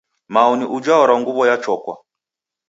Mao 0.33 0.51
ni 0.57 0.65
ujha 0.75 0.93
warwa 0.99 1.17
nguw'o 1.19 1.43
ya 1.49 1.55
chokwa. 1.63 1.93